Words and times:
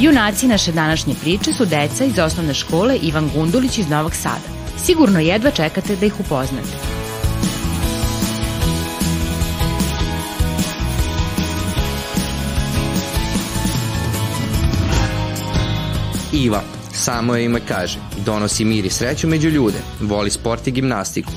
Junaci 0.00 0.48
naše 0.48 0.72
današnje 0.72 1.14
priče 1.20 1.52
su 1.52 1.64
deca 1.64 2.04
iz 2.04 2.18
osnovne 2.18 2.54
škole 2.54 2.96
Ivan 3.02 3.30
Gundulić 3.34 3.78
iz 3.78 3.88
Novog 3.88 4.14
Sada. 4.14 4.48
Sigurno 4.84 5.20
jedva 5.20 5.50
čekate 5.50 5.96
da 5.96 6.06
ih 6.06 6.20
upoznate. 6.20 6.68
Iva, 16.32 16.62
samo 16.92 17.34
je 17.34 17.44
ime 17.44 17.60
kaže, 17.68 17.98
donosi 18.24 18.64
mir 18.64 18.84
i 18.84 18.90
sreću 18.90 19.28
među 19.28 19.48
ljude, 19.48 19.78
voli 20.00 20.30
sport 20.30 20.66
i 20.66 20.70
gimnastiku. 20.70 21.32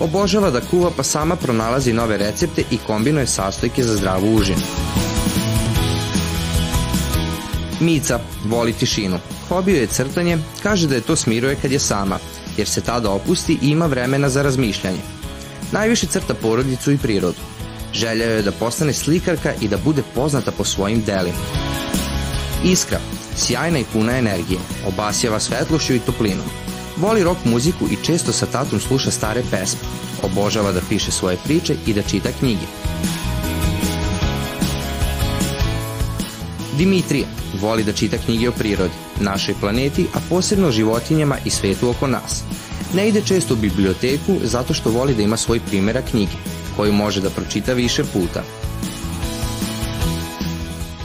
Obožava 0.00 0.50
da 0.50 0.60
kuva 0.60 0.90
pa 0.96 1.02
sama 1.02 1.36
pronalazi 1.36 1.92
nove 1.92 2.16
recepte 2.16 2.62
i 2.70 2.78
kombinuje 2.86 3.26
sastojke 3.26 3.82
za 3.82 3.96
zdravu 3.96 4.34
užinu. 4.34 4.62
Mica 7.80 8.20
voli 8.44 8.72
tišinu. 8.72 9.18
Hobio 9.48 9.76
je 9.76 9.86
crtanje, 9.86 10.38
kaže 10.62 10.88
da 10.88 10.94
je 10.94 11.00
to 11.00 11.16
smiruje 11.16 11.56
kad 11.62 11.72
je 11.72 11.78
sama, 11.78 12.18
jer 12.56 12.68
se 12.68 12.80
tada 12.80 13.10
opusti 13.10 13.58
i 13.62 13.68
ima 13.68 13.86
vremena 13.86 14.28
za 14.28 14.42
razmišljanje. 14.42 14.98
Najviše 15.72 16.06
crta 16.06 16.34
porodicu 16.34 16.92
i 16.92 16.98
prirodu. 16.98 17.38
Želja 17.92 18.24
je 18.24 18.42
da 18.42 18.52
postane 18.52 18.92
slikarka 18.92 19.52
i 19.60 19.68
da 19.68 19.76
bude 19.76 20.02
poznata 20.14 20.50
po 20.50 20.64
svojim 20.64 21.02
delima. 21.02 21.38
Iskra, 22.64 22.98
sjajna 23.36 23.78
i 23.78 23.84
puna 23.92 24.18
energije, 24.18 24.58
obasjava 24.86 25.40
svetlošću 25.40 25.94
i 25.94 25.98
toplinom. 25.98 26.46
Voli 26.96 27.24
rock 27.24 27.44
muziku 27.44 27.84
i 27.90 28.04
često 28.04 28.32
sa 28.32 28.46
tatom 28.46 28.80
sluša 28.80 29.10
stare 29.10 29.42
pesme. 29.50 29.80
Obožava 30.22 30.72
da 30.72 30.80
piše 30.88 31.10
svoje 31.10 31.36
priče 31.44 31.74
i 31.86 31.94
da 31.94 32.02
čita 32.02 32.28
knjige. 32.40 32.66
Dimitrija 36.78 37.26
voli 37.60 37.84
da 37.84 37.92
čita 37.92 38.16
knjige 38.24 38.48
o 38.48 38.52
prirodi, 38.52 38.94
našoj 39.20 39.54
planeti, 39.60 40.06
a 40.14 40.18
posebno 40.28 40.68
o 40.68 40.72
životinjama 40.72 41.36
i 41.44 41.50
svetu 41.50 41.90
oko 41.90 42.06
nas. 42.06 42.42
Ne 42.94 43.08
ide 43.08 43.22
često 43.22 43.54
u 43.54 43.56
biblioteku 43.56 44.36
zato 44.42 44.74
što 44.74 44.90
voli 44.90 45.14
da 45.14 45.22
ima 45.22 45.36
svoj 45.36 45.60
primjera 45.60 46.02
knjige, 46.10 46.36
koju 46.76 46.92
može 46.92 47.20
da 47.20 47.30
pročita 47.30 47.72
više 47.72 48.04
puta. 48.04 48.42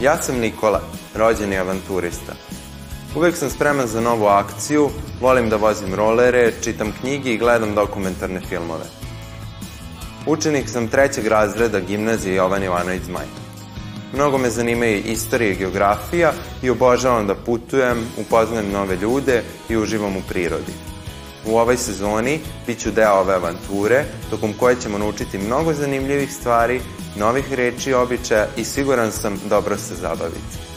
Ja 0.01 0.17
sam 0.21 0.39
Nikola, 0.39 0.81
rođeni 1.15 1.57
avanturista. 1.57 2.33
Uvek 3.15 3.35
sam 3.35 3.49
spreman 3.49 3.87
za 3.87 4.01
novu 4.01 4.25
akciju, 4.25 4.89
volim 5.21 5.49
da 5.49 5.55
vozim 5.55 5.93
rolere, 5.93 6.53
čitam 6.63 6.93
knjige 7.01 7.33
i 7.33 7.37
gledam 7.37 7.75
dokumentarne 7.75 8.41
filmove. 8.49 8.85
Učenik 10.25 10.69
sam 10.69 10.87
trećeg 10.87 11.27
razreda 11.27 11.79
gimnazije 11.79 12.35
Jovan 12.35 12.63
Ivanović 12.63 13.03
Zmaj. 13.03 13.40
Mnogo 14.13 14.37
me 14.37 14.49
zanimaju 14.49 15.01
istorija 15.05 15.51
i 15.51 15.55
geografija 15.55 16.33
i 16.63 16.69
obožavam 16.69 17.27
da 17.27 17.35
putujem, 17.35 18.05
upoznajem 18.17 18.71
nove 18.71 18.95
ljude 18.95 19.43
i 19.69 19.77
uživam 19.77 20.17
u 20.17 20.21
prirodi. 20.29 20.73
U 21.45 21.57
ovoj 21.57 21.77
sezoni 21.77 22.39
bit 22.67 22.79
ću 22.79 22.91
deo 22.91 23.13
ove 23.13 23.33
avanture, 23.33 24.03
tokom 24.29 24.53
koje 24.53 24.75
ćemo 24.81 24.97
naučiti 24.97 25.37
mnogo 25.37 25.73
zanimljivih 25.73 26.33
stvari, 26.33 26.81
novih 27.15 27.53
reči 27.53 27.89
i 27.89 27.93
običaja 27.93 28.47
i 28.57 28.63
siguran 28.63 29.11
sam 29.11 29.39
dobro 29.49 29.77
se 29.77 29.95
zabaviti. 29.95 30.70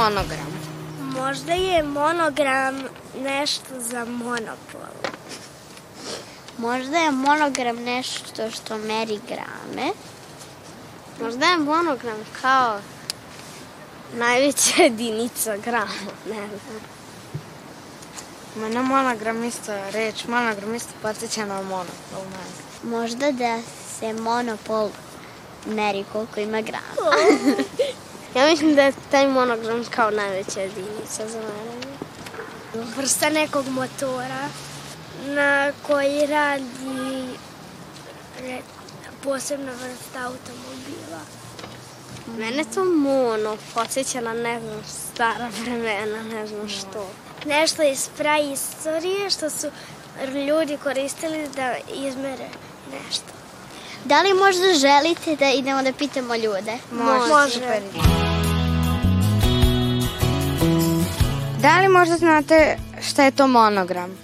Monogram? 0.00 0.52
Možda 1.00 1.52
je 1.52 1.82
monogram 1.82 2.82
nešto 3.22 3.80
za 3.80 4.04
monopol. 4.04 4.90
Možda 6.58 6.98
je 6.98 7.10
monogram 7.10 7.76
nešto 7.76 8.50
što 8.50 8.78
meri 8.78 9.20
grame. 9.28 9.90
Možda 11.22 11.46
je 11.46 11.58
monogram 11.58 12.16
kao 12.42 12.80
Najveća 14.14 14.70
jedinica 14.82 15.56
grama, 15.56 16.10
ne 16.26 16.46
znam. 16.46 16.80
Mene 18.56 18.82
monogram 18.82 19.44
isto 19.44 19.72
reč, 19.90 20.24
monogram 20.28 20.74
isto 20.74 20.92
podsjeća 21.02 21.44
na 21.44 21.62
monopol. 21.62 22.24
Ne. 22.32 22.90
možda 22.90 23.30
da 23.30 23.60
se 23.98 24.12
monopol 24.12 24.90
meri 25.66 26.04
koliko 26.12 26.40
ima 26.40 26.60
grama. 26.60 27.16
Ja 28.34 28.46
mislim 28.46 28.74
da 28.74 28.82
je 28.82 28.92
taj 29.10 29.28
monogram 29.28 29.84
kao 29.90 30.10
najveća 30.10 30.60
jedinica 30.60 31.28
za 31.28 31.38
mene. 31.38 31.86
Vrsta 32.96 33.30
nekog 33.30 33.68
motora 33.68 34.48
na 35.24 35.72
koji 35.86 36.26
radi 36.26 37.28
posebna 39.24 39.72
vrsta 39.72 40.18
automobila. 40.18 41.20
Mene 42.38 42.64
to 42.74 42.84
mono 42.84 43.56
podsjeća 43.74 44.20
na 44.20 44.32
ne 44.32 44.60
znam 44.60 44.82
stara 44.84 45.48
vremena, 45.60 46.22
ne 46.22 46.46
znam 46.46 46.68
što. 46.68 47.10
Nešto 47.46 47.82
iz 47.82 48.08
praistorije 48.16 49.30
što 49.30 49.50
su 49.50 49.70
ljudi 50.46 50.78
koristili 50.82 51.48
da 51.56 51.74
izmere 51.94 52.48
nešto. 52.92 53.39
Da 54.04 54.22
li 54.22 54.34
možda 54.34 54.64
želite 54.74 55.36
da 55.36 55.50
idemo 55.50 55.82
da 55.82 55.92
pitamo 55.92 56.34
ljude? 56.36 56.72
Može. 56.92 57.54
Super. 57.54 57.82
Da 61.62 61.80
li 61.80 61.88
možda 61.88 62.16
znate 62.16 62.76
šta 63.02 63.24
je 63.24 63.30
to 63.30 63.46
monogram? 63.46 64.18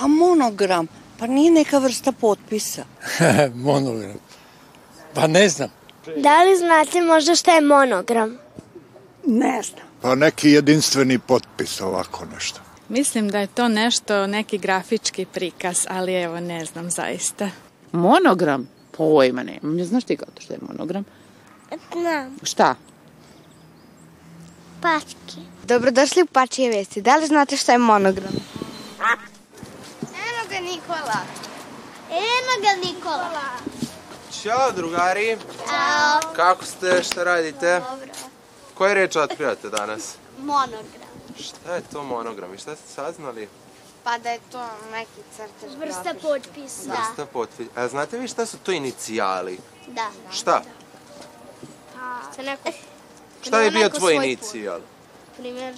A 0.00 0.06
monogram? 0.06 0.86
Pa 1.18 1.26
nije 1.26 1.50
neka 1.50 1.78
vrsta 1.78 2.12
potpisa. 2.12 2.84
Monogram. 3.54 4.16
Pa 5.14 5.26
ne 5.26 5.48
znam. 5.48 5.68
Da 6.16 6.42
li 6.42 6.56
znate 6.56 7.00
možda 7.00 7.34
šta 7.34 7.52
je 7.52 7.60
monogram? 7.60 8.38
Ne 9.26 9.62
znam. 9.62 9.86
Pa 10.00 10.14
neki 10.14 10.50
jedinstveni 10.50 11.18
potpis, 11.18 11.80
ovako 11.80 12.24
nešto. 12.34 12.60
Mislim 12.88 13.28
da 13.28 13.38
je 13.38 13.46
to 13.46 13.68
nešto, 13.68 14.26
neki 14.26 14.58
grafički 14.58 15.24
prikaz, 15.24 15.86
ali 15.88 16.14
evo 16.14 16.40
ne 16.40 16.64
znam 16.64 16.90
zaista. 16.90 17.50
Monogram? 17.92 18.68
Pojma 18.90 19.42
nemam. 19.42 19.76
Ne 19.76 19.84
znaš 19.84 20.04
ti 20.04 20.16
kao 20.16 20.28
to 20.34 20.42
što 20.42 20.52
je 20.52 20.58
monogram? 20.68 21.04
Znam. 21.92 22.36
Šta? 22.42 22.74
Pačke. 24.82 25.40
Dobrodošli 25.64 26.22
u 26.22 26.26
Pačije 26.26 26.70
vesti. 26.70 27.02
Da 27.02 27.16
li 27.16 27.26
znate 27.26 27.56
šta 27.56 27.72
je 27.72 27.78
monogram? 27.78 28.32
Eno 30.02 30.48
ga 30.50 30.60
Nikola. 30.60 31.20
Eno 32.10 32.54
ga 32.62 32.86
Nikola. 32.88 33.50
Ćao 34.32 34.72
drugari, 34.72 35.36
Ćao. 35.68 36.32
kako 36.36 36.64
ste, 36.64 37.02
šta 37.02 37.24
radite? 37.24 37.80
Dobro. 37.90 38.06
Koje 38.74 38.94
reči 38.94 39.18
otkrivate 39.18 39.68
danas? 39.68 40.14
Monogram. 40.38 41.10
Šta 41.38 41.74
je 41.74 41.82
to 41.92 42.02
monogram 42.02 42.54
i 42.54 42.58
šta 42.58 42.76
ste 42.76 42.92
saznali? 42.94 43.48
Pa 44.04 44.18
da 44.18 44.30
je 44.30 44.40
to 44.52 44.66
neki 44.92 45.20
crtež 45.36 45.76
Vrsta 45.78 46.14
potpisa. 46.22 46.88
Da. 46.88 47.10
Šta 47.12 47.26
potpis? 47.26 47.66
A 47.76 47.88
znate 47.88 48.18
vi 48.18 48.28
šta 48.28 48.46
su 48.46 48.58
to 48.58 48.72
inicijali? 48.72 49.58
Da. 49.86 50.10
Šta? 50.32 50.62
Sa 52.36 52.42
neko, 52.42 52.72
Šta 53.42 53.60
je 53.60 53.70
bio 53.70 53.88
tvoj 53.88 54.14
inicijal? 54.14 54.80
primjer 55.38 55.74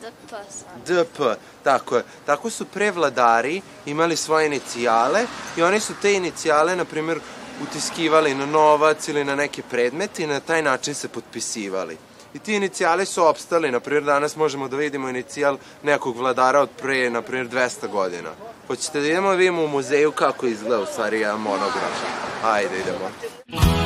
DP 0.00 0.30
sad. 0.30 1.06
DP, 1.06 1.38
tako 1.62 1.96
je. 1.96 2.04
Tako 2.26 2.50
su 2.50 2.64
prevladari 2.64 3.62
imali 3.86 4.16
svoje 4.16 4.46
inicijale 4.46 5.26
i 5.56 5.62
oni 5.62 5.80
su 5.80 5.94
te 6.02 6.14
inicijale, 6.14 6.76
na 6.76 6.84
primjer, 6.84 7.20
utiskivali 7.62 8.34
na 8.34 8.46
novac 8.46 9.08
ili 9.08 9.24
na 9.24 9.36
neke 9.36 9.62
predmete 9.62 10.22
i 10.22 10.26
na 10.26 10.40
taj 10.40 10.62
način 10.62 10.94
se 10.94 11.08
potpisivali. 11.08 11.98
I 12.34 12.38
ti 12.38 12.54
inicijali 12.54 13.06
su 13.06 13.26
opstali, 13.26 13.70
na 13.70 13.80
primjer 13.80 14.04
danas 14.04 14.36
možemo 14.36 14.68
da 14.68 14.76
vidimo 14.76 15.08
inicijal 15.08 15.56
nekog 15.82 16.16
vladara 16.16 16.60
od 16.60 16.70
pre, 16.82 17.10
na 17.10 17.22
primjer 17.22 17.48
200 17.48 17.88
godina. 17.88 18.30
Hoćete 18.66 19.00
da 19.00 19.06
idemo 19.06 19.30
da 19.30 19.36
vidimo 19.36 19.64
u 19.64 19.68
muzeju 19.68 20.12
kako 20.12 20.46
izgleda 20.46 20.80
u 20.80 20.86
stvari 20.86 21.20
jedan 21.20 21.40
monogram. 21.40 21.92
Ajde, 22.44 22.70
idemo. 22.80 23.81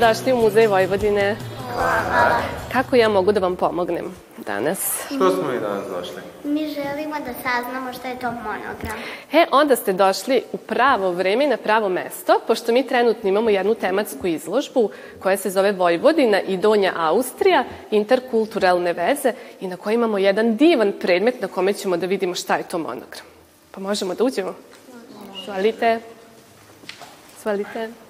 Dobrodošli 0.00 0.32
u 0.32 0.36
Muzej 0.36 0.66
Vojvodine. 0.66 1.36
Hvala. 1.74 2.40
Kako 2.72 2.96
ja 2.96 3.08
mogu 3.08 3.32
da 3.32 3.40
vam 3.40 3.56
pomognem 3.56 4.04
danas? 4.46 4.78
Što 5.06 5.30
smo 5.30 5.52
mi 5.52 5.60
danas 5.60 5.84
došli? 5.88 6.22
Mi 6.44 6.68
želimo 6.68 7.14
da 7.14 7.32
saznamo 7.42 7.92
šta 7.92 8.08
je 8.08 8.18
to 8.18 8.26
monogram. 8.32 8.98
E, 9.32 9.46
onda 9.50 9.76
ste 9.76 9.92
došli 9.92 10.42
u 10.52 10.56
pravo 10.56 11.12
vreme 11.12 11.44
i 11.44 11.48
na 11.48 11.56
pravo 11.56 11.88
mesto, 11.88 12.40
pošto 12.46 12.72
mi 12.72 12.86
trenutno 12.86 13.28
imamo 13.28 13.50
jednu 13.50 13.74
tematsku 13.74 14.26
izložbu 14.26 14.90
koja 15.22 15.36
se 15.36 15.50
zove 15.50 15.72
Vojvodina 15.72 16.40
i 16.40 16.56
Donja 16.56 16.92
Austrija, 16.96 17.64
interkulturalne 17.90 18.92
veze 18.92 19.32
i 19.60 19.68
na 19.68 19.76
kojoj 19.76 19.94
imamo 19.94 20.18
jedan 20.18 20.56
divan 20.56 20.92
predmet 21.00 21.40
na 21.40 21.48
kome 21.48 21.72
ćemo 21.72 21.96
da 21.96 22.06
vidimo 22.06 22.34
šta 22.34 22.56
je 22.56 22.68
to 22.68 22.78
monogram. 22.78 23.24
Pa 23.70 23.80
možemo 23.80 24.14
da 24.14 24.24
uđemo? 24.24 24.54
Svalite. 25.44 26.00
Svalite. 27.42 28.09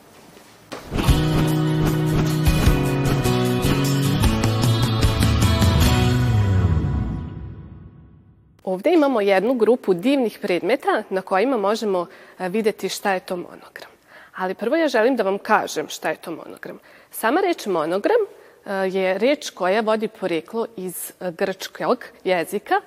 Ovde 8.81 8.93
imamo 8.93 9.21
jednu 9.21 9.55
grupu 9.55 9.95
divnih 9.95 10.39
predmeta 10.43 11.03
na 11.11 11.23
kojima 11.23 11.57
možemo 11.57 12.07
e, 12.39 12.49
videti 12.49 12.89
šta 12.89 13.13
je 13.13 13.21
to 13.21 13.37
monogram. 13.37 13.91
Ali 14.37 14.55
prvo 14.55 14.77
ja 14.77 14.89
želim 14.89 15.17
da 15.17 15.23
vam 15.23 15.39
kažem 15.39 15.89
šta 15.89 16.09
je 16.09 16.17
to 16.17 16.31
monogram. 16.31 16.79
Sama 17.11 17.41
reč 17.41 17.67
monogram 17.67 18.17
e, 18.25 18.73
je 18.73 19.19
reč 19.19 19.51
koja 19.51 19.81
vodi 19.81 20.09
poreklo 20.09 20.67
iz 20.77 21.13
grčkog 21.21 22.05
jezika 22.25 22.81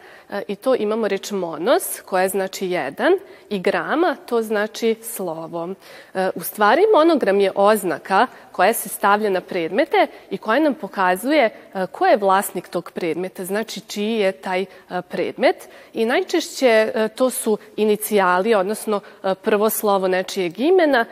i 0.48 0.56
to 0.56 0.76
imamo 0.76 1.08
reč 1.08 1.32
monos 1.32 2.02
koja 2.06 2.28
znači 2.28 2.68
jedan 2.68 3.14
i 3.50 3.60
grama 3.60 4.16
to 4.26 4.42
znači 4.42 4.96
slovo. 5.02 5.70
U 6.36 6.44
stvari 6.44 6.82
monogram 6.94 7.40
je 7.40 7.52
oznaka 7.56 8.28
koja 8.52 8.74
se 8.74 8.90
stavlja 8.90 9.30
na 9.30 9.42
predmete 9.42 10.08
i 10.30 10.38
koja 10.38 10.60
nam 10.60 10.74
pokazuje 10.74 11.50
ko 11.92 12.06
je 12.06 12.18
vlasnik 12.18 12.68
tog 12.68 12.92
predmeta, 12.92 13.46
znači 13.46 13.80
čiji 13.80 14.14
je 14.14 14.32
taj 14.32 14.66
predmet. 15.10 15.70
I 15.94 16.06
najčešće 16.06 16.92
to 17.16 17.30
su 17.30 17.58
inicijali, 17.76 18.56
odnosno 18.56 19.02
prvo 19.42 19.70
slovo 19.70 20.08
nečijeg 20.08 20.60
imena 20.60 21.06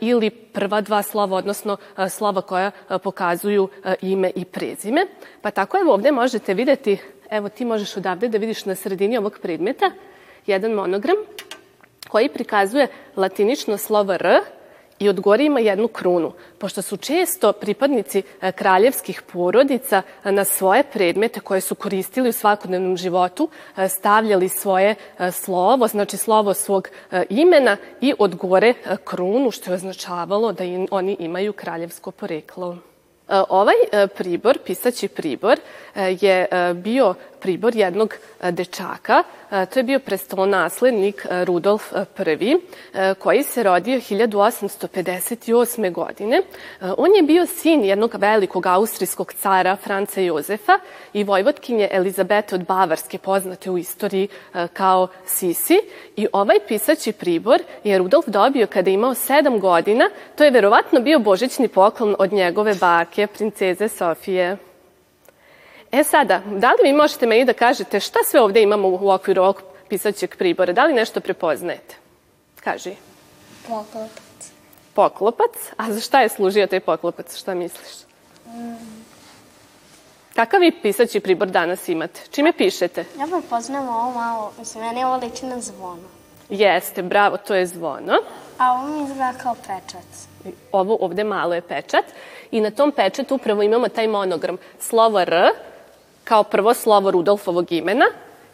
ili 0.00 0.30
prva 0.30 0.80
dva 0.80 1.02
slova, 1.02 1.36
odnosno 1.36 1.76
slova 2.10 2.40
koja 2.40 2.70
pokazuju 3.02 3.68
ime 4.02 4.30
i 4.36 4.44
prezime. 4.44 5.06
Pa 5.42 5.50
tako 5.50 5.78
evo 5.78 5.92
ovde 5.92 6.12
možete 6.12 6.54
videti, 6.54 6.98
evo 7.30 7.48
ti 7.48 7.64
možeš 7.64 7.96
odavde 7.96 8.28
da 8.28 8.38
vidiš 8.38 8.64
na 8.64 8.74
sredini 8.74 9.18
ovog 9.18 9.38
predmeta, 9.42 9.90
jedan 10.46 10.72
monogram 10.72 11.16
koji 12.08 12.28
prikazuje 12.28 12.88
latinično 13.16 13.78
slovo 13.78 14.12
R, 14.12 14.40
i 14.98 15.08
od 15.08 15.20
gore 15.20 15.44
ima 15.44 15.60
jednu 15.60 15.88
krunu. 15.88 16.32
Pošto 16.58 16.82
su 16.82 16.96
često 16.96 17.52
pripadnici 17.52 18.22
e, 18.40 18.52
kraljevskih 18.52 19.22
porodica 19.22 20.02
e, 20.24 20.32
na 20.32 20.44
svoje 20.44 20.82
predmete 20.82 21.40
koje 21.40 21.60
su 21.60 21.74
koristili 21.74 22.28
u 22.28 22.32
svakodnevnom 22.32 22.96
životu 22.96 23.48
e, 23.76 23.88
stavljali 23.88 24.48
svoje 24.48 24.94
slovo, 25.32 25.86
znači 25.86 26.16
slovo 26.16 26.54
svog 26.54 26.88
imena 27.30 27.76
i 28.00 28.14
od 28.18 28.34
gore 28.34 28.74
krunu, 29.04 29.50
što 29.50 29.70
je 29.70 29.74
označavalo 29.74 30.52
da 30.52 30.64
oni 30.90 31.16
imaju 31.18 31.52
kraljevsko 31.52 32.10
poreklo. 32.10 32.78
Ovaj 33.28 33.74
pribor, 34.16 34.58
pisaći 34.66 35.08
pribor, 35.08 35.58
je 35.94 36.46
bio 36.74 37.14
pribor 37.40 37.76
jednog 37.76 38.14
dečaka. 38.50 39.22
To 39.50 39.78
je 39.78 39.82
bio 39.82 39.98
prestolonaslednik 39.98 41.26
Rudolf 41.44 41.92
I, 42.40 42.56
koji 43.18 43.42
se 43.42 43.62
rodio 43.62 44.00
1858. 44.00 45.92
godine. 45.92 46.42
On 46.80 47.14
je 47.14 47.22
bio 47.22 47.46
sin 47.46 47.84
jednog 47.84 48.14
velikog 48.14 48.66
austrijskog 48.66 49.32
cara 49.32 49.76
Franca 49.76 50.20
Jozefa 50.20 50.78
i 51.12 51.24
vojvodkinje 51.24 51.88
Elizabete 51.90 52.54
od 52.54 52.66
Bavarske, 52.66 53.18
poznate 53.18 53.70
u 53.70 53.78
istoriji 53.78 54.28
kao 54.72 55.08
Sisi. 55.26 55.80
I 56.16 56.26
ovaj 56.32 56.56
pisaći 56.68 57.12
pribor 57.12 57.62
je 57.84 57.98
Rudolf 57.98 58.26
dobio 58.26 58.66
kada 58.66 58.90
je 58.90 58.94
imao 58.94 59.14
sedam 59.14 59.60
godina. 59.60 60.10
To 60.36 60.44
je 60.44 60.50
verovatno 60.50 61.00
bio 61.00 61.18
božićni 61.18 61.68
poklon 61.68 62.16
od 62.18 62.32
njegove 62.32 62.74
bake, 62.74 63.26
princeze 63.26 63.88
Sofije. 63.88 64.56
E 65.92 66.04
sada, 66.04 66.42
da 66.46 66.70
li 66.70 66.78
vi 66.82 66.92
možete 66.92 67.26
meni 67.26 67.44
da 67.44 67.52
kažete 67.52 68.00
šta 68.00 68.18
sve 68.24 68.40
ovde 68.40 68.62
imamo 68.62 68.88
u 68.88 69.10
okviru 69.10 69.42
ovog 69.42 69.62
pisaćeg 69.88 70.36
pribora? 70.36 70.72
Da 70.72 70.84
li 70.84 70.94
nešto 70.94 71.20
prepoznajete? 71.20 71.96
Kaži. 72.60 72.94
Poklopac. 73.68 74.50
Poklopac? 74.94 75.72
A 75.76 75.92
za 75.92 76.00
šta 76.00 76.20
je 76.20 76.28
služio 76.28 76.66
taj 76.66 76.80
poklopac? 76.80 77.36
Šta 77.36 77.54
misliš? 77.54 77.92
Mm. 78.46 78.98
Kakav 80.34 80.60
vi 80.60 80.72
pisaći 80.82 81.20
pribor 81.20 81.48
danas 81.48 81.88
imate? 81.88 82.20
Čime 82.30 82.52
pišete? 82.52 83.04
Ja 83.18 83.26
prepoznam 83.26 83.88
ovo 83.88 84.10
malo, 84.10 84.52
mislim, 84.58 84.84
meni 84.84 85.04
ovo 85.04 85.16
liči 85.16 85.46
na 85.46 85.60
zvono. 85.60 86.08
Jeste, 86.48 87.02
bravo, 87.02 87.36
to 87.36 87.54
je 87.54 87.66
zvono. 87.66 88.12
A 88.58 88.72
ovo 88.72 88.86
mi 88.86 89.02
izgleda 89.02 89.32
kao 89.42 89.54
pečat. 89.54 90.06
Ovo 90.72 90.98
ovde 91.00 91.24
malo 91.24 91.54
je 91.54 91.60
pečat 91.60 92.04
i 92.50 92.60
na 92.60 92.70
tom 92.70 92.92
pečatu 92.92 93.34
upravo 93.34 93.62
imamo 93.62 93.88
taj 93.88 94.08
monogram. 94.08 94.56
Slovo 94.80 95.20
R, 95.20 95.50
kao 96.28 96.42
prvo 96.42 96.74
slovo 96.74 97.10
Rudolfovog 97.10 97.72
imena 97.72 98.04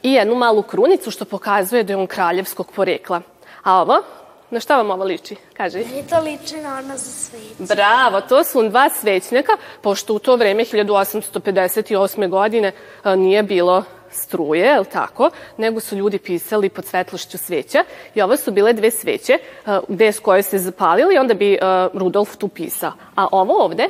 i 0.02 0.12
jednu 0.12 0.34
malu 0.34 0.62
krunicu 0.62 1.10
što 1.10 1.24
pokazuje 1.24 1.82
da 1.82 1.92
je 1.92 1.96
on 1.96 2.06
kraljevskog 2.06 2.72
porekla. 2.72 3.20
A 3.62 3.80
ovo? 3.80 4.02
Na 4.50 4.60
šta 4.60 4.76
vam 4.76 4.90
ovo 4.90 5.04
liči? 5.04 5.36
Kaži. 5.56 5.78
Meni 5.78 6.06
to 6.10 6.20
liči 6.20 6.56
na 6.56 6.78
ono 6.78 6.96
za 6.96 7.10
sveće. 7.10 7.74
Bravo, 7.74 8.20
to 8.20 8.44
su 8.44 8.68
dva 8.68 8.90
svećnjaka, 8.90 9.52
pošto 9.80 10.14
u 10.14 10.18
to 10.18 10.36
vreme 10.36 10.64
1858. 10.64 12.28
godine 12.28 12.72
nije 13.16 13.42
bilo 13.42 13.84
struje, 14.10 14.66
je 14.66 14.84
tako, 14.84 15.30
nego 15.56 15.80
su 15.80 15.96
ljudi 15.96 16.18
pisali 16.18 16.68
pod 16.68 16.84
svetlošću 16.86 17.38
sveća 17.38 17.84
i 18.14 18.22
ovo 18.22 18.36
su 18.36 18.52
bile 18.52 18.72
dve 18.72 18.90
sveće 18.90 19.38
gde 19.88 20.12
s 20.12 20.18
koje 20.18 20.42
se 20.42 20.58
zapalili 20.58 21.14
i 21.14 21.18
onda 21.18 21.34
bi 21.34 21.58
Rudolf 21.92 22.36
tu 22.36 22.48
pisao. 22.48 22.92
A 23.14 23.28
ovo 23.32 23.64
ovde, 23.64 23.88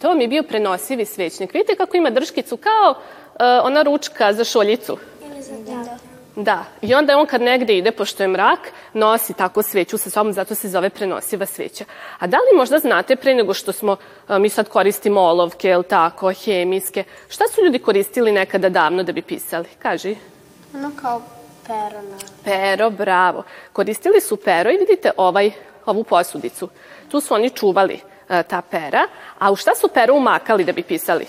To 0.00 0.08
vam 0.08 0.20
je 0.20 0.28
bio 0.28 0.42
prenosivi 0.42 1.04
svećnik. 1.04 1.54
Vidite 1.54 1.76
kako 1.76 1.96
ima 1.96 2.10
drškicu 2.10 2.56
kao 2.56 2.90
uh, 2.90 3.40
ona 3.62 3.82
ručka 3.82 4.32
za 4.32 4.44
šoljicu. 4.44 4.98
Ili 5.24 5.42
za 5.42 5.56
da. 5.56 5.98
Da, 6.36 6.64
i 6.82 6.94
onda 6.94 7.18
on 7.18 7.26
kad 7.26 7.42
negde 7.42 7.78
ide, 7.78 7.90
pošto 7.92 8.22
je 8.22 8.28
mrak, 8.28 8.58
nosi 8.94 9.34
tako 9.34 9.62
sveću 9.62 9.98
sa 9.98 10.10
sobom, 10.10 10.32
zato 10.32 10.54
se 10.54 10.68
zove 10.68 10.90
prenosiva 10.90 11.46
sveća. 11.46 11.84
A 12.18 12.26
da 12.26 12.36
li 12.36 12.56
možda 12.56 12.78
znate, 12.78 13.16
pre 13.16 13.34
nego 13.34 13.54
što 13.54 13.72
smo, 13.72 13.92
uh, 13.92 14.38
mi 14.38 14.48
sad 14.48 14.68
koristimo 14.68 15.20
olovke, 15.20 15.68
jel 15.68 15.82
tako, 15.82 16.32
hemijske, 16.32 17.04
šta 17.28 17.44
su 17.48 17.64
ljudi 17.64 17.78
koristili 17.78 18.32
nekada 18.32 18.68
davno 18.68 19.02
da 19.02 19.12
bi 19.12 19.22
pisali? 19.22 19.68
Kaži. 19.78 20.16
Ono 20.74 20.90
kao 21.02 21.22
pero. 21.66 22.02
Na... 22.02 22.16
Pero, 22.44 22.90
bravo. 22.90 23.42
Koristili 23.72 24.20
su 24.20 24.36
pero 24.36 24.70
i 24.70 24.76
vidite 24.76 25.10
ovaj, 25.16 25.50
ovu 25.86 26.04
posudicu. 26.04 26.68
Tu 27.10 27.20
su 27.20 27.34
oni 27.34 27.50
čuvali 27.50 28.09
ta 28.48 28.62
pera. 28.70 29.06
A 29.38 29.50
u 29.50 29.56
šta 29.56 29.74
su 29.74 29.88
pero 29.88 30.14
umakali 30.14 30.64
da 30.64 30.72
bi 30.72 30.82
pisali? 30.82 31.26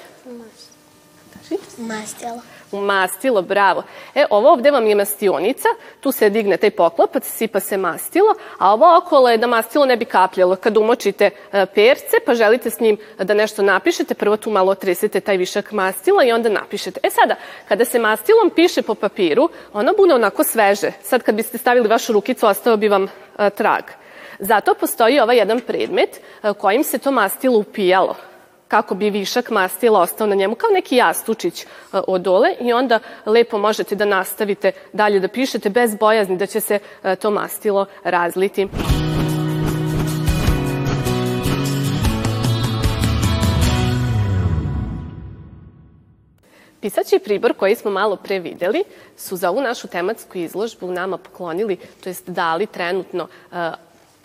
Mastilo. 1.78 2.42
U 2.72 2.82
mastilo, 2.82 3.42
bravo. 3.42 3.84
E, 4.16 4.26
ovo 4.30 4.52
ovde 4.52 4.72
vam 4.72 4.88
je 4.88 4.96
mastionica, 4.96 5.68
tu 6.00 6.12
se 6.12 6.30
digne 6.30 6.58
taj 6.58 6.72
poklopac, 6.72 7.26
sipa 7.26 7.60
se 7.60 7.78
mastilo, 7.78 8.36
a 8.58 8.74
ovo 8.74 8.98
okolo 8.98 9.30
je 9.30 9.38
da 9.38 9.48
mastilo 9.48 9.86
ne 9.86 9.98
bi 9.98 10.06
kapljalo. 10.06 10.56
Kad 10.56 10.78
umočite 10.78 11.30
e, 11.52 11.66
perce, 11.66 12.18
pa 12.26 12.36
želite 12.36 12.70
s 12.70 12.80
njim 12.80 12.98
da 13.18 13.34
nešto 13.34 13.62
napišete, 13.62 14.14
prvo 14.14 14.38
tu 14.38 14.50
malo 14.50 14.72
otresete 14.72 15.20
taj 15.20 15.38
višak 15.38 15.72
mastila 15.72 16.24
i 16.24 16.32
onda 16.32 16.50
napišete. 16.50 17.00
E 17.04 17.10
sada, 17.10 17.36
kada 17.68 17.86
se 17.86 18.00
mastilom 18.00 18.50
piše 18.56 18.82
po 18.82 18.96
papiru, 18.96 19.50
ono 19.74 19.94
bude 19.98 20.14
onako 20.14 20.44
sveže. 20.44 20.92
Sad 21.04 21.24
kad 21.24 21.36
biste 21.36 21.58
stavili 21.58 21.88
vašu 21.88 22.14
rukicu, 22.14 22.48
ostao 22.48 22.78
bi 22.78 22.88
vam 22.88 23.04
e, 23.04 23.50
trag. 23.50 23.84
Zato 24.44 24.74
postoji 24.74 25.20
ovaj 25.20 25.38
jedan 25.38 25.60
predmet 25.60 26.10
e, 26.44 26.54
kojim 26.54 26.84
se 26.84 26.98
to 26.98 27.12
mastilo 27.12 27.58
upijalo 27.58 28.16
kako 28.68 28.96
bi 28.96 29.10
višak 29.10 29.50
mastila 29.50 30.00
ostao 30.00 30.28
na 30.28 30.36
njemu, 30.36 30.56
kao 30.56 30.70
neki 30.70 30.96
jastučić 30.96 31.64
e, 31.64 31.68
od 32.08 32.22
dole 32.22 32.56
i 32.60 32.74
onda 32.74 33.00
lepo 33.26 33.58
možete 33.58 33.96
da 33.96 34.06
nastavite 34.06 34.72
dalje 34.94 35.20
da 35.20 35.28
pišete 35.28 35.70
bez 35.70 35.96
bojazni 35.96 36.38
da 36.38 36.46
će 36.46 36.60
se 36.60 36.80
e, 37.04 37.16
to 37.16 37.32
mastilo 37.32 37.86
razliti. 38.04 38.68
Pisaći 46.82 47.20
pribor 47.20 47.54
koji 47.54 47.76
smo 47.76 47.92
malo 47.92 48.16
pre 48.16 48.40
videli 48.40 48.84
su 49.18 49.36
za 49.36 49.50
ovu 49.50 49.62
našu 49.62 49.88
tematsku 49.88 50.38
izložbu 50.38 50.92
nama 50.92 51.18
poklonili, 51.18 51.78
to 52.04 52.10
jest 52.10 52.30
dali 52.30 52.66
trenutno 52.66 53.28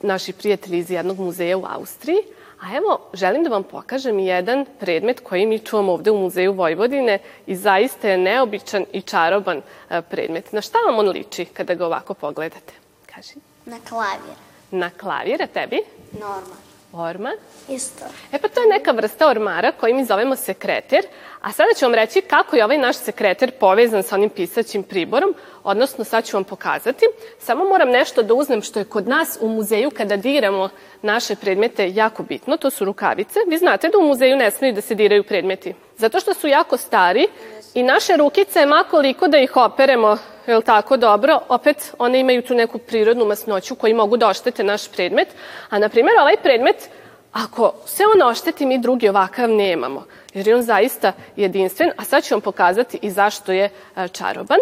naši 0.06 0.32
prijatelji 0.32 0.78
iz 0.78 0.90
jednog 0.90 1.18
muzeja 1.18 1.58
u 1.58 1.64
Austriji, 1.66 2.18
A 2.60 2.76
evo, 2.76 3.00
želim 3.12 3.44
da 3.44 3.50
vam 3.50 3.62
pokažem 3.62 4.18
jedan 4.18 4.66
predmet 4.80 5.20
koji 5.20 5.46
mi 5.46 5.58
čuvamo 5.58 5.92
ovde 5.92 6.10
u 6.10 6.18
Muzeju 6.18 6.52
Vojvodine 6.52 7.18
i 7.46 7.56
zaista 7.56 8.08
je 8.08 8.18
neobičan 8.18 8.84
i 8.92 9.02
čaroban 9.02 9.58
uh, 9.58 9.96
predmet. 10.10 10.52
Na 10.52 10.60
šta 10.60 10.78
vam 10.78 10.98
on 10.98 11.08
liči 11.08 11.44
kada 11.44 11.74
ga 11.74 11.86
ovako 11.86 12.14
pogledate? 12.14 12.72
Kaži. 13.14 13.34
Na 13.64 13.76
klavir. 13.88 14.36
Na 14.70 14.90
klavir, 14.90 15.42
a 15.42 15.46
tebi? 15.46 15.80
Norma. 16.12 16.56
Orma? 16.92 17.32
Isto. 17.68 18.04
E 18.32 18.38
pa 18.38 18.48
to 18.48 18.60
je 18.60 18.68
neka 18.68 18.92
vrsta 18.92 19.28
ormara 19.28 19.72
koji 19.72 19.94
mi 19.94 20.04
zovemo 20.04 20.36
sekreter, 20.36 21.06
a 21.40 21.52
sada 21.52 21.68
ću 21.78 21.84
vam 21.84 21.94
reći 21.94 22.20
kako 22.20 22.56
je 22.56 22.64
ovaj 22.64 22.78
naš 22.78 22.96
sekreter 22.96 23.50
povezan 23.60 24.02
sa 24.02 24.14
onim 24.14 24.30
pisaćim 24.30 24.82
priborom, 24.82 25.34
odnosno 25.64 26.04
sad 26.04 26.26
ću 26.26 26.36
vam 26.36 26.44
pokazati. 26.44 27.06
Samo 27.38 27.64
moram 27.64 27.90
nešto 27.90 28.22
da 28.22 28.34
uzmem 28.34 28.62
što 28.62 28.78
je 28.78 28.84
kod 28.84 29.08
nas 29.08 29.38
u 29.40 29.48
muzeju 29.48 29.90
kada 29.90 30.16
diramo 30.16 30.68
naše 31.02 31.36
predmete 31.36 31.90
jako 31.94 32.22
bitno, 32.22 32.56
to 32.56 32.70
su 32.70 32.84
rukavice. 32.84 33.38
Vi 33.48 33.58
znate 33.58 33.88
da 33.88 33.98
u 33.98 34.08
muzeju 34.08 34.36
ne 34.36 34.50
smiju 34.50 34.72
da 34.72 34.80
se 34.80 34.94
diraju 34.94 35.24
predmeti, 35.24 35.74
zato 35.96 36.20
što 36.20 36.34
su 36.34 36.48
jako 36.48 36.76
stari 36.76 37.28
i 37.76 37.82
naše 37.82 38.16
rukice, 38.16 38.66
makoliko 38.66 39.28
da 39.28 39.38
ih 39.38 39.56
operemo, 39.56 40.16
je 40.46 40.56
li 40.56 40.64
tako 40.64 40.96
dobro, 40.96 41.40
opet 41.48 41.94
one 41.98 42.20
imaju 42.20 42.42
tu 42.42 42.54
neku 42.54 42.78
prirodnu 42.78 43.24
masnoću 43.24 43.74
koji 43.74 43.94
mogu 43.94 44.16
da 44.16 44.28
oštete 44.28 44.64
naš 44.64 44.88
predmet, 44.88 45.28
a 45.70 45.78
na 45.78 45.88
primjer 45.88 46.18
ovaj 46.20 46.36
predmet 46.42 46.90
Ako 47.32 47.74
se 47.86 48.02
on 48.14 48.28
ošteti, 48.28 48.66
mi 48.66 48.78
drugi 48.78 49.08
ovakav 49.08 49.50
nemamo, 49.50 50.06
jer 50.34 50.48
je 50.48 50.54
on 50.56 50.62
zaista 50.62 51.12
jedinstven, 51.36 51.90
a 51.96 52.04
sad 52.04 52.24
ću 52.24 52.34
vam 52.34 52.40
pokazati 52.40 52.98
i 53.02 53.10
zašto 53.10 53.52
je 53.52 53.70
čaroban. 54.12 54.58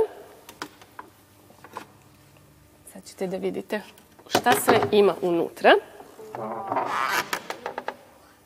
Sad 2.92 3.04
ćete 3.04 3.26
da 3.26 3.37
vidite 3.37 3.80
šta 4.28 4.52
sve 4.52 4.80
ima 4.92 5.14
unutra. 5.23 5.73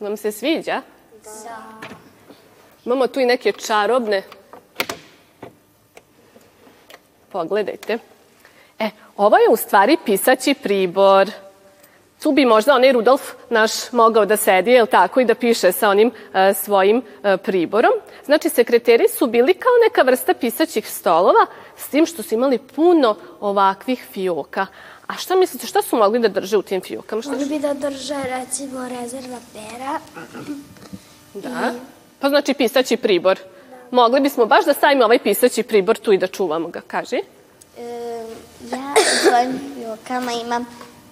Vam 0.01 0.17
se 0.17 0.33
sviđa? 0.33 0.83
Da. 1.25 1.89
Imamo 2.85 3.07
tu 3.07 3.21
i 3.21 3.27
neke 3.27 3.53
čarobne. 3.53 4.23
Pogledajte. 7.33 7.99
E, 8.79 8.91
ovo 9.17 9.37
je 9.37 9.49
u 9.51 9.57
stvari 9.57 9.97
pisaći 10.05 10.55
pribor. 10.55 11.31
Tu 12.23 12.33
bi 12.33 12.45
možda 12.45 12.75
onaj 12.75 12.93
Rudolf 12.93 13.23
naš 13.51 13.93
mogao 13.93 14.25
da 14.25 14.37
sedi, 14.37 14.71
jel 14.71 14.87
tako, 14.87 15.21
i 15.21 15.25
da 15.25 15.35
piše 15.35 15.73
sa 15.73 15.89
onim 15.89 16.11
e, 16.35 16.55
svojim 16.55 17.03
e, 17.23 17.37
priborom. 17.37 17.93
Znači, 18.25 18.49
sekreteri 18.49 19.09
su 19.09 19.27
bili 19.27 19.55
kao 19.55 19.73
neka 19.89 20.03
vrsta 20.03 20.35
pisaćih 20.35 20.91
stolova, 20.91 21.47
s 21.77 21.89
tim 21.89 22.07
što 22.07 22.23
su 22.23 22.35
imali 22.35 22.59
puno 22.59 23.17
ovakvih 23.41 24.07
fioka. 24.13 24.67
A 25.07 25.15
šta 25.15 25.37
mislite, 25.37 25.67
šta 25.67 25.83
su 25.83 25.97
mogli 25.97 26.21
da 26.21 26.29
drže 26.29 26.57
u 26.57 26.63
tim 26.63 26.81
fiokama? 26.81 27.23
Šta 27.23 27.31
Mogli 27.31 27.47
bi 27.47 27.59
da 27.59 27.75
drže, 27.75 28.23
recimo, 28.25 28.89
rezerva 28.89 29.39
pera. 29.53 29.99
Da. 31.35 31.73
Pa 32.21 32.29
znači 32.29 32.55
pisaći 32.55 32.97
pribor. 32.97 33.39
Mogli 33.91 34.21
bismo 34.21 34.47
baš 34.47 34.65
da 34.65 34.73
stavimo 34.73 35.05
ovaj 35.05 35.19
pisaći 35.19 35.63
pribor 35.63 35.97
tu 35.97 36.13
i 36.13 36.19
da 36.19 36.27
čuvamo 36.27 36.69
ga, 36.69 36.81
kaži. 36.81 37.17
E, 37.17 37.23
ja 38.73 38.95
u 38.97 39.29
svojim 39.29 39.61
imam 40.47 40.67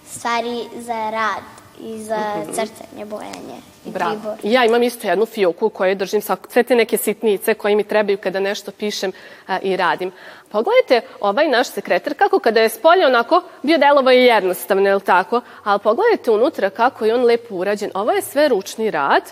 stvari 0.07 0.63
za 0.75 1.09
rad 1.09 1.43
i 1.79 1.97
za 1.99 2.19
crtanje, 2.45 3.05
bojanje 3.05 3.57
i 3.85 3.89
Bravo. 3.89 4.11
pribor. 4.11 4.37
Ja 4.43 4.65
imam 4.65 4.83
isto 4.83 5.07
jednu 5.07 5.25
fioku 5.25 5.65
u 5.65 5.69
kojoj 5.69 5.95
držim 5.95 6.21
sve 6.21 6.63
te 6.63 6.75
neke 6.75 6.97
sitnice 6.97 7.53
koje 7.53 7.75
mi 7.75 7.83
trebaju 7.83 8.17
kada 8.17 8.39
nešto 8.39 8.71
pišem 8.71 9.11
a, 9.47 9.59
i 9.59 9.77
radim. 9.77 10.11
Pogledajte 10.49 11.01
ovaj 11.19 11.47
naš 11.47 11.67
sekretar 11.67 12.13
kako 12.13 12.39
kada 12.39 12.61
je 12.61 12.69
spolje 12.69 13.05
onako 13.05 13.41
bio 13.63 13.77
delovo 13.77 14.11
je 14.11 14.25
jednostavno, 14.25 14.89
je 14.89 14.95
li 14.95 15.01
tako? 15.01 15.41
Ali 15.63 15.79
pogledajte 15.79 16.31
unutra 16.31 16.69
kako 16.69 17.05
je 17.05 17.15
on 17.15 17.23
lepo 17.23 17.55
urađen. 17.55 17.91
Ovo 17.93 18.11
je 18.11 18.21
sve 18.21 18.47
ručni 18.47 18.91
rad 18.91 19.23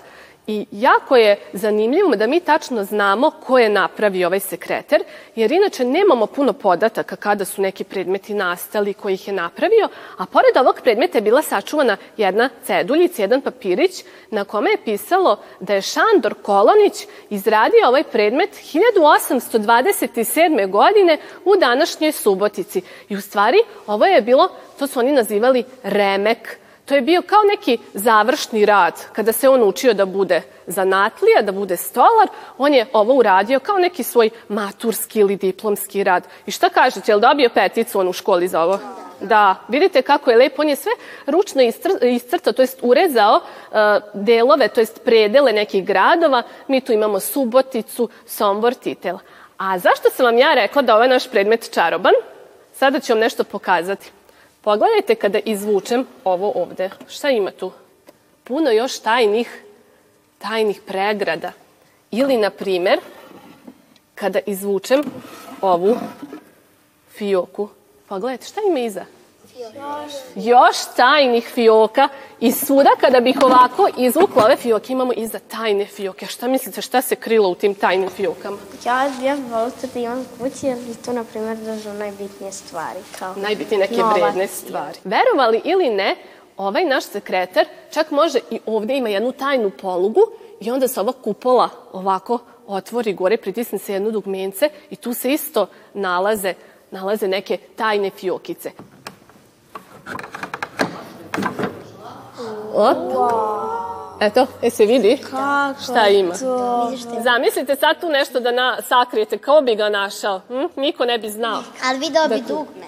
I 0.48 0.66
jako 0.72 1.16
je 1.16 1.40
zanimljivo 1.54 2.16
da 2.16 2.28
mi 2.28 2.40
tačno 2.40 2.84
znamo 2.84 3.32
ko 3.32 3.60
je 3.60 3.70
napravio 3.70 4.28
ovaj 4.28 4.40
sekreter, 4.40 5.04
jer 5.36 5.52
inače 5.52 5.86
nemamo 5.86 6.26
puno 6.26 6.54
podataka 6.54 7.16
kada 7.16 7.46
su 7.46 7.62
neki 7.62 7.84
predmeti 7.84 8.34
nastali, 8.34 8.94
ko 8.94 9.10
ih 9.10 9.28
je 9.28 9.34
napravio, 9.34 9.90
a 10.18 10.26
pored 10.26 10.58
ovog 10.58 10.80
predmeta 10.84 11.18
je 11.18 11.22
bila 11.22 11.42
sačuvana 11.42 11.98
jedna 12.18 12.50
ceduljica, 12.66 13.22
jedan 13.22 13.42
papirić, 13.42 14.04
na 14.32 14.44
kome 14.44 14.72
je 14.72 14.84
pisalo 14.86 15.40
da 15.60 15.74
je 15.74 15.82
Šandor 15.82 16.34
Kolonić 16.42 17.08
izradio 17.30 17.88
ovaj 17.88 18.04
predmet 18.04 18.50
1827. 18.50 20.70
godine 20.70 21.18
u 21.46 21.56
današnjoj 21.56 22.12
Subotici. 22.12 22.82
I 23.10 23.16
u 23.16 23.22
stvari 23.22 23.58
ovo 23.88 24.06
je 24.06 24.22
bilo, 24.22 24.50
to 24.80 24.88
su 24.88 25.00
oni 25.00 25.12
nazivali 25.12 25.64
remek, 25.84 26.58
To 26.86 26.96
je 26.96 27.02
bio 27.02 27.22
kao 27.22 27.44
neki 27.44 27.78
završni 27.94 28.66
rad. 28.66 28.94
Kada 29.14 29.32
se 29.32 29.50
on 29.50 29.64
učio 29.64 29.94
da 29.94 30.06
bude 30.06 30.42
zanatlija, 30.68 31.42
da 31.42 31.52
bude 31.52 31.78
stolar, 31.78 32.28
on 32.58 32.74
je 32.74 32.86
ovo 32.94 33.14
uradio 33.14 33.60
kao 33.60 33.78
neki 33.78 34.04
svoj 34.04 34.30
maturski 34.48 35.20
ili 35.20 35.36
diplomski 35.36 36.04
rad. 36.04 36.24
I 36.46 36.52
šta 36.52 36.70
kažete, 36.70 37.12
je 37.12 37.16
li 37.16 37.22
dobio 37.22 37.50
peticu 37.50 38.00
on 38.00 38.08
u 38.08 38.14
školi 38.14 38.48
za 38.48 38.62
ovo? 38.62 38.80
Da, 39.22 39.56
vidite 39.68 40.02
kako 40.02 40.32
je 40.32 40.38
lepo, 40.38 40.62
on 40.62 40.70
je 40.70 40.76
sve 40.76 40.92
ručno 41.28 41.62
iscrtao, 42.02 42.54
to 42.54 42.62
jest 42.62 42.80
urezao 42.82 43.36
uh, 43.36 43.78
delove, 44.14 44.68
to 44.68 44.80
jest 44.80 45.04
predele 45.04 45.52
nekih 45.54 45.86
gradova. 45.86 46.44
Mi 46.68 46.82
tu 46.82 46.94
imamo 46.94 47.20
Suboticu, 47.20 48.10
Sombor, 48.26 48.74
Titel. 48.74 49.18
A 49.58 49.80
zašto 49.80 50.10
sam 50.10 50.26
vam 50.26 50.38
ja 50.38 50.54
rekla 50.54 50.82
da 50.82 50.96
ovaj 50.96 51.08
naš 51.08 51.30
predmet 51.30 51.74
čaroban? 51.74 52.14
Sada 52.74 53.00
ću 53.00 53.14
vam 53.14 53.20
nešto 53.20 53.44
pokazati. 53.44 54.15
Pogledajte 54.66 55.16
kada 55.16 55.40
izvučem 55.46 56.06
ovo 56.24 56.52
ovde. 56.56 56.90
Šta 57.08 57.30
ima 57.30 57.52
tu? 57.52 57.72
Puno 58.44 58.72
još 58.72 59.00
tajnih, 59.00 59.64
tajnih 60.38 60.82
pregrada. 60.86 61.52
Ili, 62.12 62.38
na 62.38 62.50
primer, 62.50 63.00
kada 64.16 64.40
izvučem 64.46 65.04
ovu 65.62 65.96
fioku. 67.12 67.70
Pogledajte, 68.10 68.46
šta 68.46 68.62
ima 68.68 68.80
iza? 68.80 69.06
Još 70.36 70.76
tajnih 70.96 71.48
fioka 71.54 72.10
i 72.40 72.52
svuda 72.52 72.90
kada 73.00 73.20
bih 73.20 73.36
ovako 73.44 73.88
izvukla 73.98 74.46
ove 74.46 74.56
fioke 74.56 74.94
imamo 74.94 75.14
iza 75.14 75.40
tajne 75.40 75.86
fioke. 75.86 76.26
Šta 76.26 76.48
mislite 76.48 76.82
šta 76.82 77.02
se 77.02 77.16
krilo 77.16 77.50
u 77.50 77.56
tim 77.56 77.76
tajnim 77.76 78.10
fiokama? 78.10 78.58
Ja, 78.86 79.04
ja 79.04 79.36
to 79.82 79.88
da 79.94 80.00
imam 80.00 80.26
kući, 80.40 80.68
jer 80.68 80.78
mi 80.78 80.96
tu, 81.06 81.14
na 81.14 81.24
primjer, 81.24 81.58
držu 81.58 81.94
najbitnije 81.94 82.52
stvari. 82.52 83.00
Kao 83.20 83.36
najbitnije 83.36 83.80
neke 83.80 83.98
novac. 83.98 84.22
vredne 84.22 84.48
stvari. 84.48 85.00
Verovali 85.04 85.62
ili 85.64 85.90
ne, 85.90 86.16
ovaj 86.58 86.86
naš 86.86 87.04
sekretar 87.04 87.66
čak 87.92 88.12
može 88.12 88.40
i 88.52 88.60
ovde 88.66 88.98
ima 88.98 89.10
jednu 89.10 89.32
tajnu 89.32 89.72
polugu 89.82 90.22
i 90.60 90.72
onda 90.72 90.88
se 90.88 91.02
ova 91.02 91.14
kupola 91.24 91.70
ovako 91.92 92.40
otvori 92.68 93.14
gore, 93.14 93.38
pritisne 93.38 93.80
se 93.80 93.94
jedno 93.94 94.12
dugmence 94.12 94.70
i 94.90 94.96
tu 94.96 95.14
se 95.14 95.34
isto 95.34 95.68
nalaze, 95.94 96.54
nalaze 96.92 97.28
neke 97.28 97.58
tajne 97.58 98.10
fiokice. 98.10 98.72
Op. 102.76 102.98
Eto, 104.22 104.48
e 104.62 104.70
se 104.70 104.86
vidi 104.86 105.18
Kako 105.18 105.82
šta 105.84 106.08
ima. 106.08 106.34
to? 106.34 106.92
Zamislite 107.24 107.76
sad 107.76 108.02
tu 108.02 108.10
nešto 108.10 108.40
da 108.40 108.52
na, 108.52 108.78
sakrijete, 108.82 109.38
kao 109.38 109.62
bi 109.62 109.76
ga 109.76 109.90
našao? 109.90 110.42
Hm? 110.48 110.82
Niko 110.82 111.06
ne 111.06 111.18
bi 111.18 111.30
znao. 111.30 111.64
Ali 111.84 112.00
video 112.00 112.28
bi 112.28 112.42
Da 112.42 112.48
dugme. 112.48 112.86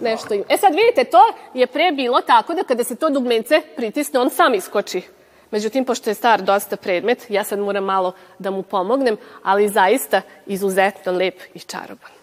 Nešto 0.00 0.34
ima. 0.34 0.44
E 0.48 0.56
sad 0.56 0.74
vidite, 0.74 1.04
to 1.10 1.32
je 1.54 1.66
pre 1.66 1.92
bilo 1.92 2.20
tako 2.20 2.54
da 2.54 2.62
kada 2.62 2.84
se 2.84 2.96
to 2.96 3.10
dugmence 3.10 3.60
pritisne, 3.76 4.20
on 4.20 4.30
sam 4.30 4.54
iskoči. 4.54 5.02
Međutim, 5.50 5.84
pošto 5.84 6.10
je 6.10 6.14
star 6.14 6.42
dosta 6.42 6.76
predmet, 6.76 7.26
ja 7.28 7.44
sad 7.44 7.58
moram 7.58 7.84
malo 7.84 8.12
da 8.38 8.50
mu 8.50 8.62
pomognem, 8.62 9.16
ali 9.42 9.68
zaista 9.68 10.22
izuzetno 10.46 11.12
lep 11.12 11.34
i 11.54 11.58
čaroban 11.58 12.17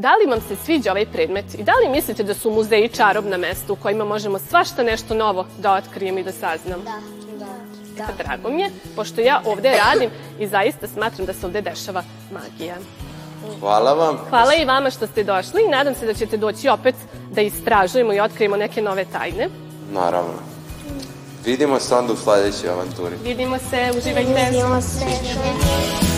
Da 0.00 0.14
li 0.16 0.30
vam 0.30 0.40
se 0.48 0.56
sviđa 0.64 0.90
ovaj 0.90 1.06
predmet 1.06 1.54
i 1.54 1.62
da 1.62 1.72
li 1.72 1.88
mislite 1.88 2.22
da 2.22 2.34
su 2.34 2.50
muzeji 2.50 2.88
čarobna 2.88 3.36
mesta 3.36 3.72
u 3.72 3.76
kojima 3.76 4.04
možemo 4.04 4.38
svašta 4.38 4.82
nešto 4.82 5.14
novo 5.14 5.46
da 5.58 5.74
otkrijemo 5.74 6.18
i 6.18 6.22
da 6.22 6.32
saznamo? 6.32 6.82
Da, 6.84 7.00
da, 7.38 7.46
da. 7.96 8.06
Pa 8.06 8.24
drago 8.24 8.50
mi 8.50 8.62
je, 8.62 8.70
pošto 8.96 9.20
ja 9.20 9.42
ovde 9.44 9.70
radim 9.70 10.10
i 10.38 10.46
zaista 10.46 10.88
smatram 10.88 11.26
da 11.26 11.32
se 11.32 11.46
ovde 11.46 11.60
dešava 11.60 12.02
magija. 12.32 12.76
Hvala 13.60 13.94
vam. 13.94 14.18
Hvala 14.30 14.54
i 14.54 14.64
vama 14.64 14.90
što 14.90 15.06
ste 15.06 15.24
došli 15.24 15.62
i 15.66 15.70
nadam 15.70 15.94
se 15.94 16.06
da 16.06 16.14
ćete 16.14 16.36
doći 16.36 16.68
opet 16.68 16.94
da 17.30 17.40
istražujemo 17.40 18.12
i 18.12 18.20
otkrijemo 18.20 18.56
neke 18.56 18.82
nove 18.82 19.04
tajne. 19.04 19.48
Naravno. 19.92 20.40
Vidimo 21.44 21.80
se 21.80 21.94
onda 21.94 22.12
u 22.12 22.16
sledećoj 22.16 22.70
avanturi. 22.70 23.16
Vidimo 23.24 23.58
se, 23.58 23.90
uživajte. 23.98 24.50
Vidimo 24.50 24.80
se. 24.80 26.09